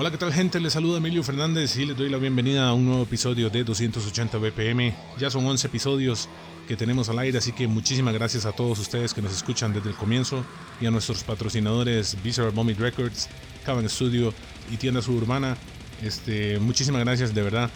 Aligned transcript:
Hola, 0.00 0.10
¿qué 0.10 0.16
tal 0.16 0.32
gente? 0.32 0.60
Les 0.60 0.72
saluda 0.72 0.96
Emilio 0.96 1.22
Fernández 1.22 1.76
y 1.76 1.84
les 1.84 1.94
doy 1.94 2.08
la 2.08 2.16
bienvenida 2.16 2.66
a 2.66 2.72
un 2.72 2.86
nuevo 2.86 3.02
episodio 3.02 3.50
de 3.50 3.64
280 3.64 4.38
BPM. 4.38 4.94
Ya 5.18 5.28
son 5.28 5.44
11 5.44 5.66
episodios 5.66 6.26
que 6.66 6.74
tenemos 6.74 7.10
al 7.10 7.18
aire, 7.18 7.36
así 7.36 7.52
que 7.52 7.66
muchísimas 7.66 8.14
gracias 8.14 8.46
a 8.46 8.52
todos 8.52 8.78
ustedes 8.78 9.12
que 9.12 9.20
nos 9.20 9.34
escuchan 9.34 9.74
desde 9.74 9.90
el 9.90 9.94
comienzo 9.96 10.42
y 10.80 10.86
a 10.86 10.90
nuestros 10.90 11.22
patrocinadores 11.22 12.16
Visceral 12.22 12.50
Vomit 12.50 12.78
Records, 12.78 13.28
Caban 13.66 13.86
Studio 13.90 14.32
y 14.72 14.78
Tienda 14.78 15.02
Suburbana. 15.02 15.58
Este, 16.02 16.58
muchísimas 16.60 17.04
gracias 17.04 17.34
de 17.34 17.42
verdad. 17.42 17.70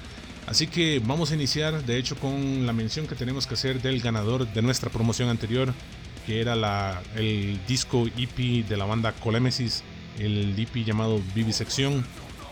Así 0.47 0.67
que 0.67 1.03
vamos 1.05 1.31
a 1.31 1.35
iniciar, 1.35 1.85
de 1.85 1.99
hecho, 1.99 2.17
con 2.17 2.65
la 2.65 2.73
mención 2.73 3.07
que 3.07 3.17
tenemos 3.17 3.47
que 3.47 3.53
hacer 3.53 3.83
del 3.83 4.01
ganador 4.01 4.51
de 4.51 4.63
nuestra 4.63 4.89
promoción 4.89 5.29
anterior, 5.29 5.75
que 6.25 6.41
era 6.41 6.57
la, 6.57 7.03
el 7.17 7.61
disco 7.67 8.07
EP 8.17 8.67
de 8.67 8.79
la 8.79 8.87
banda 8.87 9.13
Colemesis 9.13 9.85
el 10.19 10.55
DP 10.57 10.85
llamado 10.85 11.21
Vivisección. 11.35 12.05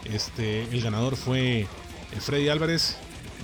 Este, 0.05 0.63
el 0.65 0.83
ganador 0.83 1.17
fue 1.17 1.61
eh, 1.61 1.69
Freddy 2.21 2.49
Álvarez. 2.49 2.97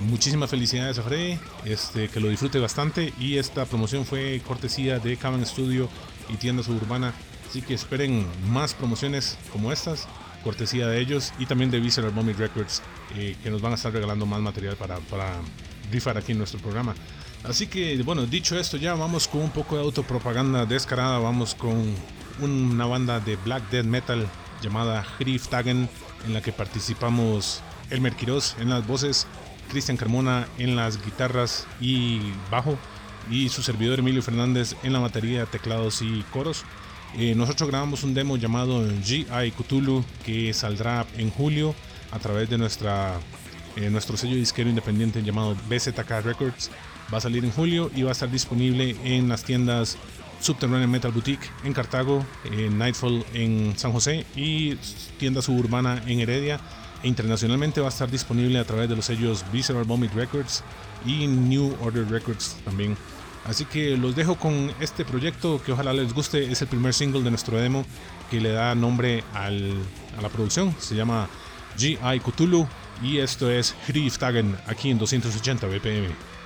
Muchísimas 0.09 0.51
felicidades 0.51 0.99
a 0.99 1.03
Freddy, 1.03 1.39
este, 1.65 2.09
que 2.09 2.21
lo 2.21 2.29
disfrute 2.29 2.59
bastante. 2.59 3.13
Y 3.19 3.39
esta 3.39 3.65
promoción 3.67 4.05
fue 4.05 4.41
cortesía 4.47 4.99
de 4.99 5.17
Caban 5.17 5.45
Studio 5.45 5.89
y 6.29 6.37
Tienda 6.37 6.63
Suburbana. 6.63 7.13
Así 7.49 7.63
que 7.63 7.75
esperen 7.75 8.27
más 8.49 8.75
promociones 8.75 9.39
como 9.53 9.73
estas, 9.73 10.07
cortesía 10.45 10.87
de 10.87 11.01
ellos 11.01 11.33
y 11.39 11.47
también 11.47 11.71
de 11.71 11.81
Visceral 11.81 12.11
Vomit 12.11 12.37
Records, 12.37 12.83
eh, 13.17 13.37
que 13.43 13.51
nos 13.51 13.63
van 13.63 13.73
a 13.73 13.75
estar 13.77 13.93
regalando 13.93 14.27
más 14.27 14.41
material 14.41 14.77
para, 14.77 14.99
para 14.99 15.35
rifar 15.91 16.19
aquí 16.19 16.33
en 16.33 16.39
nuestro 16.39 16.61
programa. 16.61 16.95
Así 17.45 17.67
que, 17.67 18.03
bueno, 18.03 18.27
dicho 18.27 18.59
esto, 18.59 18.77
ya 18.77 18.95
vamos 18.95 19.29
con 19.29 19.43
un 19.43 19.51
poco 19.51 19.77
de 19.77 19.83
autopropaganda 19.83 20.67
descarada. 20.67 21.19
Vamos 21.19 21.55
con 21.55 21.95
una 22.41 22.87
banda 22.87 23.21
de 23.21 23.37
black 23.37 23.69
death 23.71 23.87
metal 23.87 24.27
llamada 24.63 25.07
Tagen 25.51 25.89
en 26.27 26.35
la 26.35 26.41
que 26.41 26.53
participamos 26.53 27.61
Elmer 27.91 28.15
Quiroz 28.15 28.57
en 28.59 28.71
las 28.71 28.87
voces, 28.87 29.27
Cristian 29.71 29.97
Carmona 29.97 30.47
en 30.59 30.77
las 30.77 31.05
guitarras 31.05 31.67
y 31.81 32.21
bajo, 32.51 32.79
y 33.31 33.49
su 33.49 33.63
servidor 33.63 33.99
Emilio 33.99 34.23
Fernández 34.23 34.75
en 34.83 34.93
la 34.93 34.99
batería, 34.99 35.47
teclados 35.47 36.03
y 36.03 36.25
coros. 36.33 36.65
Eh, 37.17 37.35
nosotros 37.35 37.69
grabamos 37.69 38.03
un 38.05 38.15
demo 38.15 38.37
llamado 38.37 38.87
G.I. 38.87 39.53
Cthulhu 39.53 40.05
que 40.25 40.53
saldrá 40.53 41.07
en 41.17 41.31
julio 41.31 41.75
a 42.11 42.19
través 42.19 42.51
de 42.51 42.59
nuestra, 42.59 43.19
eh, 43.77 43.91
nuestro 43.91 44.17
sello 44.17 44.37
disquero 44.37 44.69
independiente 44.69 45.23
llamado 45.23 45.57
BZK 45.69 46.11
Records. 46.23 46.71
Va 47.13 47.19
a 47.19 47.21
salir 47.23 47.45
en 47.45 47.51
julio 47.51 47.91
y 47.95 48.03
va 48.03 48.11
a 48.11 48.13
estar 48.13 48.31
disponible 48.31 48.97
en 49.03 49.29
las 49.29 49.43
tiendas 49.45 49.97
Subterranean 50.41 50.91
Metal 50.91 51.13
Boutique 51.13 51.51
en 51.65 51.73
Cartago, 51.73 52.25
Nightfall 52.71 53.25
en 53.35 53.77
San 53.77 53.93
José 53.93 54.25
y 54.37 54.77
tienda 55.19 55.43
suburbana 55.43 56.03
en 56.07 56.21
Heredia. 56.21 56.61
E 57.03 57.09
internacionalmente 57.09 57.81
va 57.81 57.87
a 57.87 57.91
estar 57.91 58.11
disponible 58.11 58.59
a 58.59 58.65
través 58.65 58.89
de 58.89 58.97
los 58.97 59.05
sellos 59.05 59.45
Visceral 59.53 59.85
Vomit 59.85 60.13
Records 60.15 60.65
y 61.07 61.27
New 61.27 61.77
Order 61.81 62.09
Records 62.11 62.57
también. 62.65 62.97
Así 63.45 63.65
que 63.65 63.97
los 63.97 64.15
dejo 64.17 64.37
con 64.37 64.73
este 64.81 65.05
proyecto 65.05 65.63
que 65.63 65.73
ojalá 65.73 65.93
les 65.93 66.13
guste. 66.13 66.51
Es 66.51 66.61
el 66.61 66.69
primer 66.69 66.93
single 66.93 67.23
de 67.23 67.31
nuestro 67.31 67.59
demo 67.59 67.85
que 68.31 68.41
le 68.41 68.51
da 68.51 68.75
nombre 68.75 69.25
a 69.33 69.51
la 69.51 70.29
producción. 70.29 70.75
Se 70.79 70.95
llama 70.95 71.29
G.I. 71.79 72.21
Cthulhu 72.21 72.67
y 73.03 73.19
esto 73.19 73.51
es 73.51 73.75
Tagen 74.19 74.57
aquí 74.67 74.91
en 74.91 74.99
280 74.99 75.67
BPM. 75.67 76.38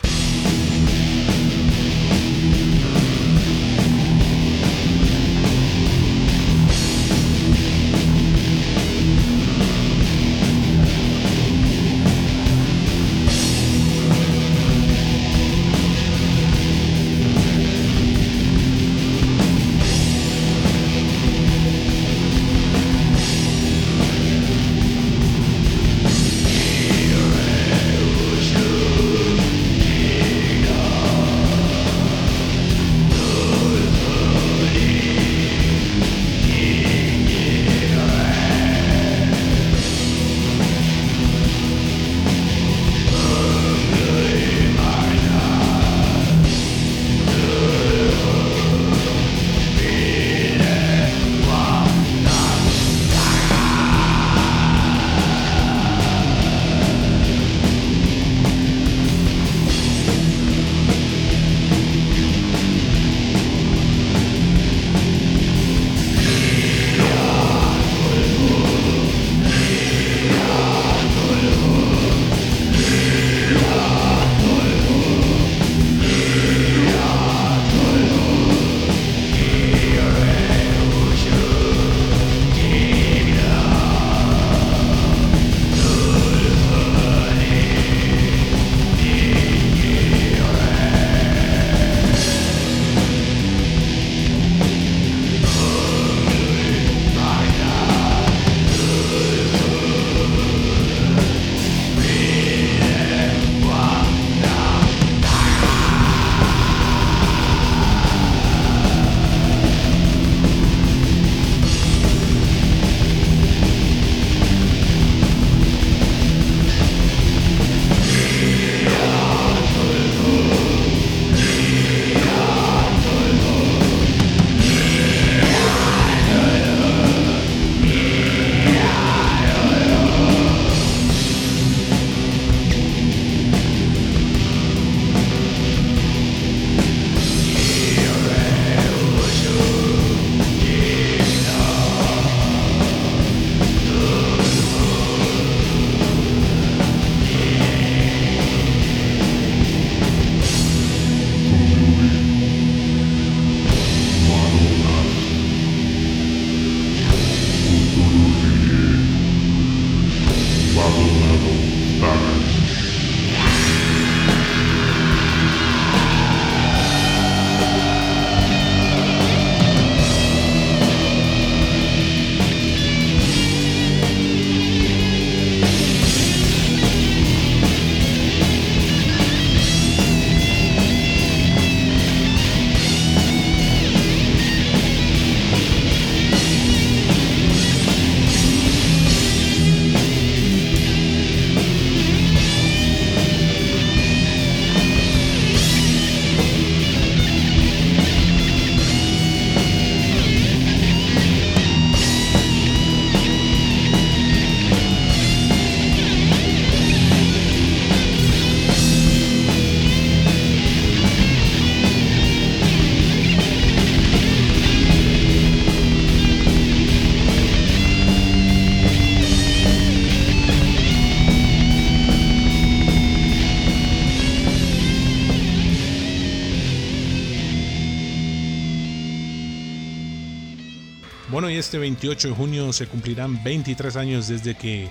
Este 231.62 231.78
28 231.78 232.30
de 232.30 232.34
junio 232.34 232.72
se 232.72 232.88
cumplirán 232.88 233.40
23 233.44 233.94
años 233.94 234.26
desde 234.26 234.56
que 234.56 234.90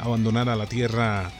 abandonara 0.00 0.56
la 0.56 0.66
Tierra 0.66 1.30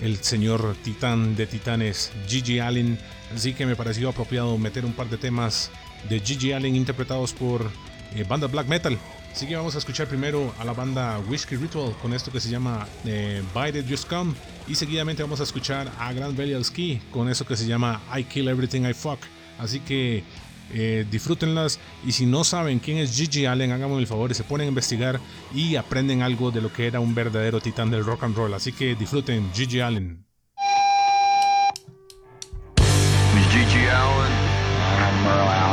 el 0.00 0.18
señor 0.18 0.76
titán 0.84 1.34
de 1.34 1.48
titanes 1.48 2.12
Gigi 2.28 2.60
Allen, 2.60 2.96
así 3.34 3.52
que 3.52 3.66
me 3.66 3.74
pareció 3.74 4.08
apropiado 4.08 4.56
meter 4.56 4.84
un 4.84 4.92
par 4.92 5.10
de 5.10 5.16
temas 5.18 5.72
de 6.08 6.20
Gigi 6.20 6.52
Allen 6.52 6.76
interpretados 6.76 7.32
por 7.32 7.68
eh, 8.14 8.24
banda 8.28 8.46
black 8.46 8.68
metal. 8.68 8.96
Así 9.32 9.48
que 9.48 9.56
vamos 9.56 9.74
a 9.74 9.78
escuchar 9.78 10.06
primero 10.06 10.54
a 10.60 10.64
la 10.64 10.72
banda 10.72 11.18
Whiskey 11.28 11.58
Ritual 11.58 11.96
con 12.00 12.14
esto 12.14 12.30
que 12.30 12.38
se 12.38 12.48
llama 12.48 12.86
eh, 13.06 13.42
It 13.74 13.90
Just 13.90 14.08
Come 14.08 14.34
y 14.68 14.76
seguidamente 14.76 15.20
vamos 15.24 15.40
a 15.40 15.42
escuchar 15.42 15.90
a 15.98 16.12
Grand 16.12 16.38
Valley 16.38 16.62
Ski 16.62 17.00
con 17.10 17.28
eso 17.28 17.44
que 17.44 17.56
se 17.56 17.66
llama 17.66 18.00
I 18.16 18.22
Kill 18.22 18.46
Everything 18.46 18.82
I 18.82 18.94
Fuck. 18.94 19.18
Así 19.58 19.80
que 19.80 20.22
eh, 20.72 21.06
disfrútenlas 21.10 21.80
y 22.06 22.12
si 22.12 22.26
no 22.26 22.44
saben 22.44 22.78
quién 22.78 22.98
es 22.98 23.16
Gigi 23.16 23.46
Allen, 23.46 23.72
háganme 23.72 23.98
el 23.98 24.06
favor 24.06 24.30
y 24.30 24.34
se 24.34 24.44
ponen 24.44 24.66
a 24.66 24.68
investigar 24.68 25.20
y 25.54 25.76
aprenden 25.76 26.22
algo 26.22 26.50
de 26.50 26.60
lo 26.60 26.72
que 26.72 26.86
era 26.86 27.00
un 27.00 27.14
verdadero 27.14 27.60
titán 27.60 27.90
del 27.90 28.04
rock 28.04 28.24
and 28.24 28.36
roll. 28.36 28.54
Así 28.54 28.72
que 28.72 28.94
disfruten 28.94 29.50
Gigi 29.54 29.80
Allen. 29.80 30.24
Gigi 33.50 33.88
Allen. 33.88 35.67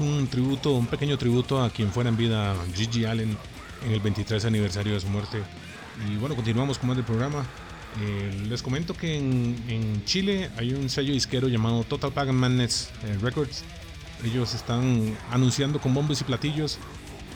Un 0.00 0.26
tributo, 0.28 0.72
un 0.72 0.86
pequeño 0.86 1.18
tributo 1.18 1.62
a 1.62 1.70
quien 1.70 1.90
fuera 1.90 2.10
en 2.10 2.16
vida, 2.16 2.54
Gigi 2.74 3.04
Allen, 3.04 3.36
en 3.84 3.92
el 3.92 4.00
23 4.00 4.44
aniversario 4.44 4.94
de 4.94 5.00
su 5.00 5.08
muerte. 5.08 5.42
Y 6.08 6.16
bueno, 6.16 6.34
continuamos 6.34 6.78
con 6.78 6.88
más 6.88 6.96
del 6.96 7.06
programa. 7.06 7.44
Eh, 8.00 8.46
les 8.48 8.62
comento 8.62 8.94
que 8.94 9.16
en, 9.16 10.02
Chile 10.04 10.50
hay 10.56 10.72
un 10.72 10.88
sello 10.88 11.12
disquero 11.12 11.48
llamado 11.48 11.84
Total 11.84 12.12
Pagan 12.12 12.36
Madness 12.36 12.90
eh, 13.04 13.18
Records. 13.20 13.64
Ellos 14.24 14.54
están 14.54 15.16
anunciando 15.30 15.80
con 15.80 15.92
bombos 15.92 16.20
y 16.20 16.24
platillos 16.24 16.78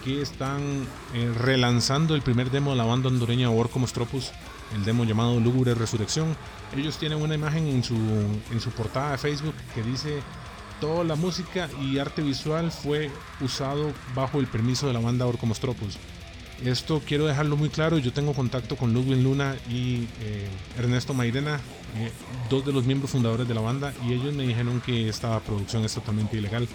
que 0.04 0.22
están 0.22 0.86
eh, 1.14 1.32
relanzando 1.36 2.14
el 2.14 2.22
primer 2.22 2.50
demo 2.50 2.70
de 2.70 2.76
la 2.76 2.84
banda 2.84 3.08
hondureña 3.08 3.50
Orcomos 3.50 3.92
Tropus, 3.92 4.30
el 4.74 4.84
demo 4.84 5.04
llamado 5.04 5.38
Lúgubre 5.40 5.74
Resurrección. 5.74 6.36
Ellos 6.76 6.96
tienen 6.96 7.20
una 7.20 7.34
imagen 7.34 7.66
en 7.66 7.82
su, 7.82 7.96
en 7.96 8.60
su 8.60 8.70
portada 8.70 9.12
de 9.12 9.18
Facebook 9.18 9.54
que 9.74 9.82
dice 9.82 10.20
toda 10.80 11.04
la 11.04 11.16
música 11.16 11.68
y 11.80 11.98
arte 11.98 12.22
visual 12.22 12.70
fue 12.70 13.10
usado 13.40 13.92
bajo 14.14 14.40
el 14.40 14.46
permiso 14.46 14.86
de 14.86 14.92
la 14.92 15.00
banda 15.00 15.26
Orcomos 15.26 15.60
Tropus. 15.60 15.98
Esto 16.64 17.02
quiero 17.06 17.26
dejarlo 17.26 17.56
muy 17.56 17.68
claro, 17.68 17.98
yo 17.98 18.12
tengo 18.12 18.32
contacto 18.32 18.76
con 18.76 18.94
Ludwig 18.94 19.22
Luna 19.22 19.56
y 19.68 20.08
eh, 20.22 20.48
Ernesto 20.78 21.12
Mairena, 21.12 21.60
eh, 21.96 22.10
dos 22.48 22.64
de 22.64 22.72
los 22.72 22.84
miembros 22.86 23.10
fundadores 23.10 23.46
de 23.46 23.52
la 23.52 23.60
banda, 23.60 23.92
y 24.06 24.14
ellos 24.14 24.32
me 24.32 24.46
dijeron 24.46 24.80
que 24.80 25.08
esta 25.08 25.38
producción 25.40 25.84
es 25.84 25.92
totalmente 25.92 26.36
ilegal. 26.36 26.66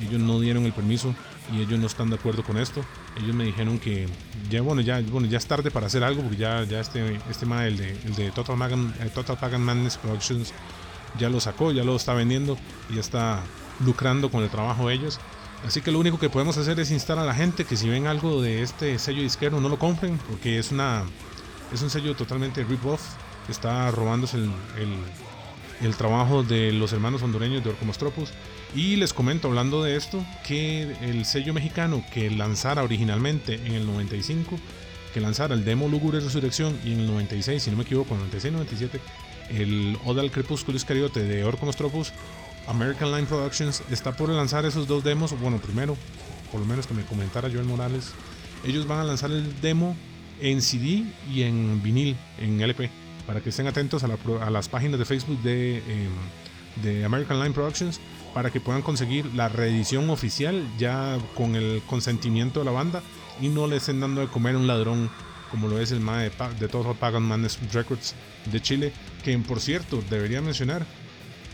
Ellos 0.00 0.20
no 0.20 0.40
dieron 0.40 0.64
el 0.64 0.72
permiso 0.72 1.14
y 1.52 1.60
ellos 1.60 1.78
no 1.78 1.86
están 1.86 2.10
de 2.10 2.16
acuerdo 2.16 2.42
con 2.42 2.56
esto. 2.56 2.82
Ellos 3.22 3.34
me 3.34 3.44
dijeron 3.44 3.78
que 3.78 4.08
ya 4.50 4.62
bueno, 4.62 4.80
ya 4.80 5.00
bueno, 5.00 5.28
ya 5.28 5.38
es 5.38 5.46
tarde 5.46 5.70
para 5.70 5.86
hacer 5.86 6.02
algo 6.02 6.22
porque 6.22 6.38
ya 6.38 6.64
ya 6.64 6.80
este 6.80 7.20
este 7.28 7.44
el 7.44 7.76
de, 7.76 7.90
el 8.04 8.14
de 8.14 8.30
Total 8.30 8.56
Pagan 8.56 8.94
eh, 9.00 9.10
Total 9.14 9.38
Pagan 9.38 9.60
Madness 9.60 9.98
Productions 9.98 10.54
ya 11.18 11.28
lo 11.28 11.40
sacó, 11.40 11.72
ya 11.72 11.84
lo 11.84 11.96
está 11.96 12.14
vendiendo 12.14 12.56
y 12.88 12.98
está 12.98 13.42
lucrando 13.84 14.30
con 14.30 14.42
el 14.42 14.50
trabajo 14.50 14.88
de 14.88 14.94
ellos. 14.94 15.20
Así 15.66 15.82
que 15.82 15.90
lo 15.90 15.98
único 15.98 16.18
que 16.18 16.30
podemos 16.30 16.56
hacer 16.56 16.80
es 16.80 16.90
instar 16.90 17.18
a 17.18 17.24
la 17.24 17.34
gente 17.34 17.64
que 17.64 17.76
si 17.76 17.88
ven 17.88 18.06
algo 18.06 18.40
de 18.40 18.62
este 18.62 18.98
sello 18.98 19.22
disquero 19.22 19.60
no 19.60 19.68
lo 19.68 19.78
compren 19.78 20.18
porque 20.28 20.58
es 20.58 20.72
una 20.72 21.04
es 21.72 21.82
un 21.82 21.90
sello 21.90 22.14
totalmente 22.14 22.64
rip-off. 22.64 23.02
Está 23.48 23.90
robándose 23.90 24.36
el, 24.36 24.50
el, 25.82 25.94
trabajo 25.96 26.42
de 26.42 26.72
los 26.72 26.92
hermanos 26.92 27.22
hondureños 27.22 27.64
de 27.64 27.70
Orcomostropus. 27.70 28.30
Y 28.74 28.96
les 28.96 29.12
comento, 29.12 29.48
hablando 29.48 29.82
de 29.82 29.96
esto, 29.96 30.24
que 30.46 30.94
el 31.00 31.24
sello 31.24 31.52
mexicano 31.52 32.04
que 32.12 32.30
lanzara 32.30 32.84
originalmente 32.84 33.54
en 33.54 33.74
el 33.74 33.86
95, 33.86 34.58
que 35.12 35.20
lanzara 35.20 35.54
el 35.54 35.64
demo 35.64 35.88
Lugubre 35.88 36.20
Resurrección 36.20 36.78
y 36.84 36.92
en 36.92 37.00
el 37.00 37.06
96, 37.08 37.62
si 37.62 37.70
no 37.70 37.76
me 37.76 37.82
equivoco, 37.82 38.14
96-97, 38.14 39.00
el 39.50 39.98
Oda 40.04 40.22
al 40.22 40.30
Crepúsculo 40.30 40.78
de 40.78 41.44
Orcomostropus 41.44 42.12
American 42.66 43.10
Line 43.10 43.26
Productions 43.26 43.82
está 43.90 44.12
por 44.12 44.28
lanzar 44.28 44.64
esos 44.64 44.86
dos 44.86 45.02
demos. 45.02 45.38
Bueno, 45.40 45.58
primero, 45.58 45.96
por 46.52 46.60
lo 46.60 46.66
menos 46.66 46.86
que 46.86 46.94
me 46.94 47.04
comentara 47.04 47.48
Joel 47.50 47.64
Morales, 47.64 48.12
ellos 48.64 48.86
van 48.86 49.00
a 49.00 49.04
lanzar 49.04 49.30
el 49.30 49.60
demo 49.60 49.96
en 50.40 50.62
CD 50.62 51.04
y 51.30 51.42
en 51.42 51.82
vinil, 51.82 52.16
en 52.38 52.60
LP, 52.60 52.90
para 53.26 53.40
que 53.40 53.50
estén 53.50 53.66
atentos 53.66 54.04
a, 54.04 54.50
las 54.50 54.68
páginas 54.68 54.98
de 54.98 55.04
Facebook 55.04 55.40
de, 55.42 55.78
em, 55.78 56.82
de 56.82 57.04
American 57.04 57.40
Line 57.40 57.52
Productions 57.52 58.00
para 58.32 58.50
que 58.50 58.60
puedan 58.60 58.82
conseguir 58.82 59.26
la 59.34 59.48
reedición 59.48 60.08
oficial 60.08 60.64
ya 60.78 61.18
con 61.34 61.56
el 61.56 61.82
consentimiento 61.86 62.60
de 62.60 62.66
la 62.66 62.70
banda 62.70 63.02
y 63.40 63.48
no 63.48 63.66
le 63.66 63.76
estén 63.76 64.00
dando 64.00 64.20
de 64.20 64.28
comer 64.28 64.54
a 64.54 64.58
un 64.58 64.66
ladrón 64.66 65.10
como 65.50 65.66
lo 65.66 65.80
es 65.80 65.90
el 65.90 66.00
MAE 66.00 66.30
de 66.60 66.68
Total 66.68 66.94
Pagan 66.94 67.24
Madness 67.24 67.58
Records 67.72 68.14
de 68.50 68.62
Chile, 68.62 68.92
que 69.22 69.36
por 69.38 69.60
cierto 69.60 70.02
debería 70.08 70.40
mencionar 70.40 70.84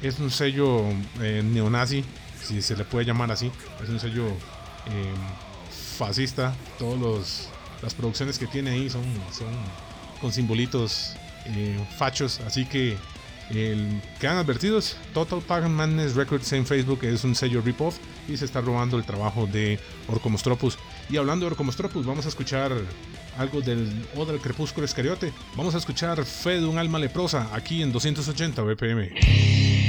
es 0.02 0.18
un 0.18 0.30
sello 0.30 0.82
eh, 1.20 1.42
neonazi, 1.44 2.04
si 2.42 2.62
se 2.62 2.76
le 2.76 2.84
puede 2.84 3.04
llamar 3.04 3.30
así. 3.30 3.50
Es 3.82 3.88
un 3.88 3.98
sello 3.98 4.26
em, 4.26 5.16
fascista. 5.96 6.54
Todas 6.78 7.48
las 7.82 7.94
producciones 7.94 8.38
que 8.38 8.46
tiene 8.46 8.70
ahí 8.70 8.90
son, 8.90 9.04
son 9.32 9.48
con 10.20 10.32
simbolitos 10.32 11.14
eh, 11.46 11.78
fachos. 11.96 12.40
Así 12.46 12.66
que 12.66 12.96
quedan 13.48 14.38
advertidos. 14.38 14.96
Total 15.14 15.40
Pagan 15.40 15.72
Madness 15.72 16.14
Records 16.14 16.52
en 16.52 16.66
Facebook 16.66 17.00
es 17.04 17.24
un 17.24 17.34
sello 17.34 17.60
rip-off 17.60 17.98
y 18.28 18.36
se 18.36 18.44
está 18.44 18.60
robando 18.60 18.96
el 18.96 19.04
trabajo 19.04 19.46
de 19.46 19.78
Orcomostropus. 20.08 20.78
Y 21.08 21.16
hablando 21.16 21.46
de 21.46 21.52
Orcomostropus, 21.52 22.06
vamos 22.06 22.26
a 22.26 22.28
escuchar 22.28 22.72
algo 23.38 23.60
del 23.60 24.06
O 24.16 24.24
del 24.24 24.40
Crepúsculo 24.40 24.84
Escariote. 24.84 25.32
Vamos 25.56 25.74
a 25.74 25.78
escuchar 25.78 26.24
Fe 26.24 26.60
de 26.60 26.66
un 26.66 26.78
alma 26.78 26.98
leprosa 26.98 27.48
aquí 27.52 27.82
en 27.82 27.92
280 27.92 28.62
BPM. 28.62 29.85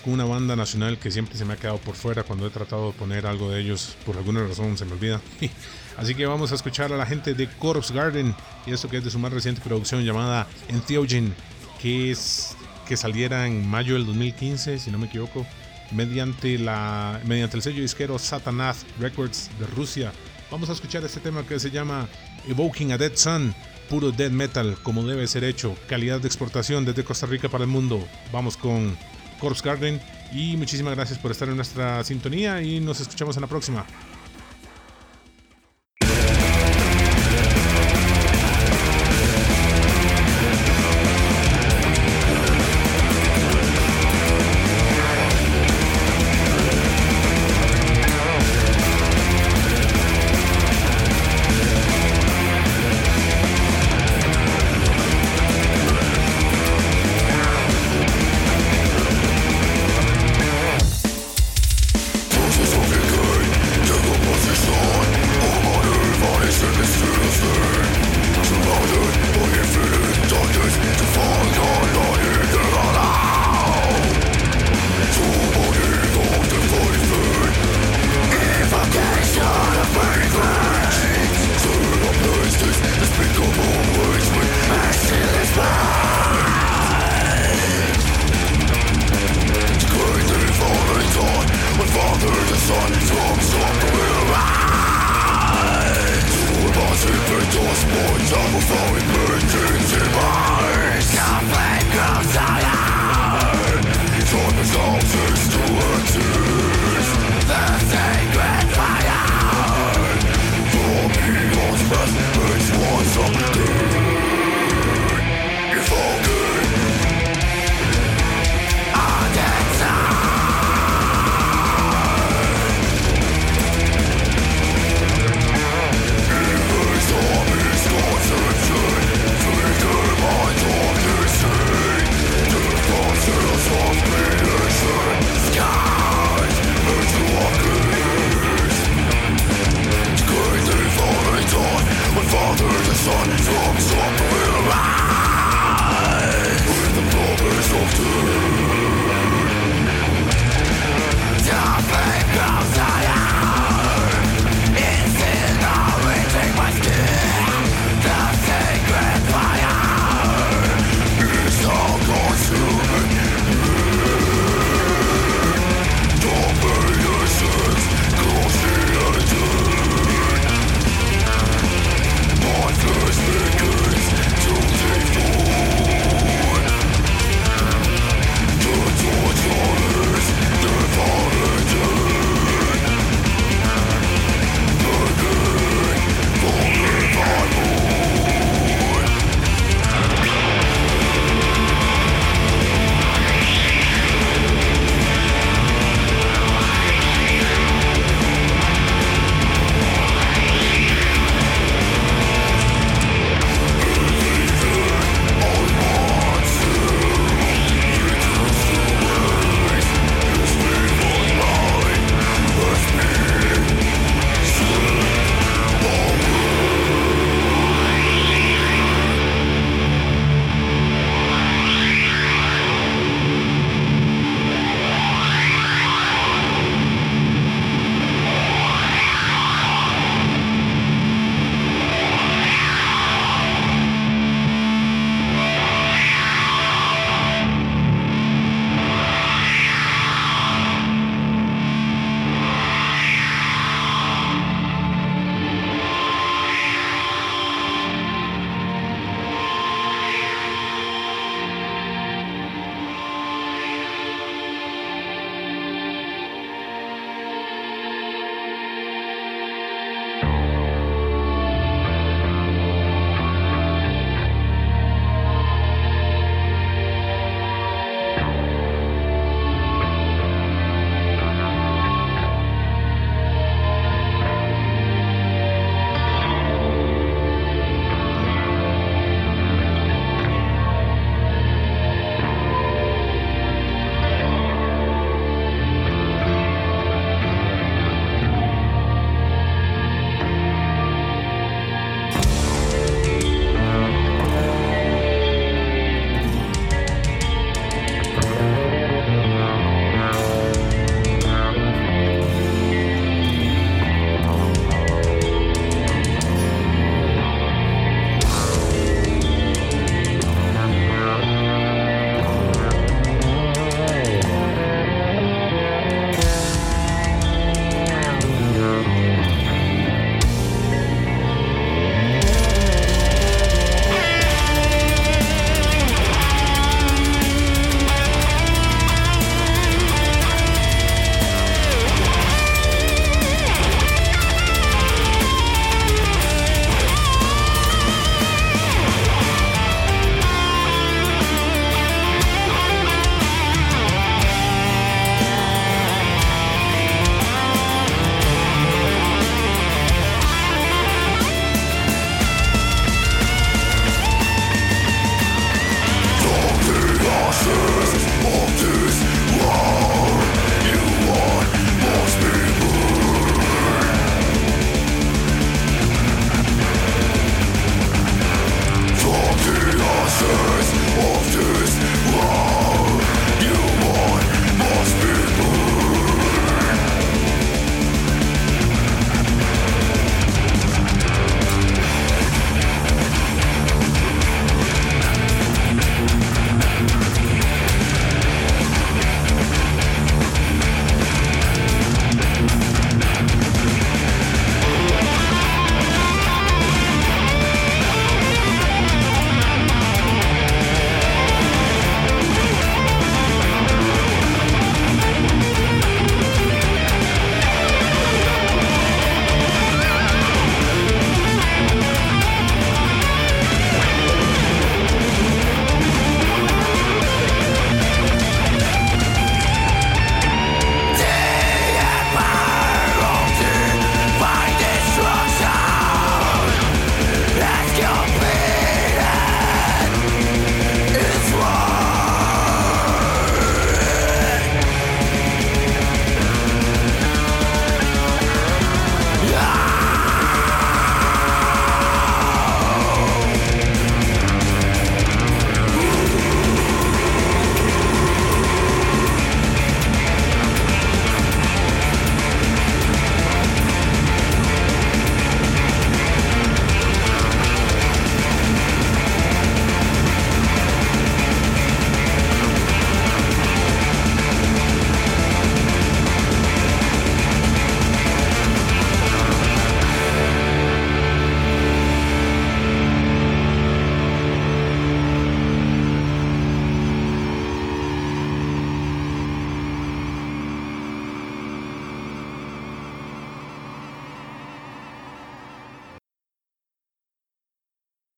Con 0.00 0.12
una 0.12 0.24
banda 0.24 0.56
nacional 0.56 0.98
que 0.98 1.10
siempre 1.10 1.36
se 1.36 1.44
me 1.44 1.54
ha 1.54 1.56
quedado 1.56 1.78
por 1.78 1.94
fuera 1.94 2.22
cuando 2.22 2.46
he 2.46 2.50
tratado 2.50 2.88
de 2.88 2.98
poner 2.98 3.26
algo 3.26 3.50
de 3.50 3.60
ellos. 3.60 3.96
Por 4.04 4.16
alguna 4.16 4.46
razón 4.46 4.76
se 4.76 4.84
me 4.84 4.92
olvida. 4.92 5.20
Así 5.96 6.14
que 6.14 6.26
vamos 6.26 6.52
a 6.52 6.54
escuchar 6.54 6.92
a 6.92 6.96
la 6.96 7.06
gente 7.06 7.34
de 7.34 7.48
Corpse 7.48 7.92
Garden 7.92 8.34
y 8.66 8.72
esto 8.72 8.88
que 8.88 8.98
es 8.98 9.04
de 9.04 9.10
su 9.10 9.18
más 9.18 9.32
reciente 9.32 9.60
producción 9.60 10.04
llamada 10.04 10.46
Entheogen, 10.68 11.34
que 11.80 12.10
es 12.10 12.56
que 12.86 12.96
saliera 12.96 13.46
en 13.46 13.68
mayo 13.68 13.94
del 13.94 14.06
2015, 14.06 14.78
si 14.78 14.90
no 14.90 14.98
me 14.98 15.06
equivoco, 15.06 15.46
mediante, 15.92 16.58
la, 16.58 17.20
mediante 17.24 17.56
el 17.56 17.62
sello 17.62 17.82
disquero 17.82 18.18
Satanath 18.18 18.78
Records 18.98 19.50
de 19.58 19.66
Rusia. 19.66 20.12
Vamos 20.50 20.70
a 20.70 20.72
escuchar 20.72 21.04
este 21.04 21.20
tema 21.20 21.46
que 21.46 21.60
se 21.60 21.70
llama 21.70 22.08
Evoking 22.48 22.92
a 22.92 22.98
Dead 22.98 23.14
Sun 23.14 23.54
puro 23.90 24.12
death 24.12 24.30
metal 24.30 24.78
como 24.84 25.02
debe 25.02 25.26
ser 25.26 25.42
hecho, 25.42 25.76
calidad 25.88 26.20
de 26.20 26.28
exportación 26.28 26.84
desde 26.84 27.02
Costa 27.02 27.26
Rica 27.26 27.48
para 27.48 27.64
el 27.64 27.70
mundo. 27.70 28.06
Vamos 28.32 28.56
con 28.56 28.96
Corpse 29.40 29.66
Garden 29.66 30.00
y 30.32 30.56
muchísimas 30.56 30.94
gracias 30.94 31.18
por 31.18 31.30
estar 31.30 31.48
en 31.48 31.56
nuestra 31.56 32.04
sintonía 32.04 32.62
y 32.62 32.80
nos 32.80 33.00
escuchamos 33.00 33.36
en 33.36 33.42
la 33.42 33.48
próxima. 33.48 33.84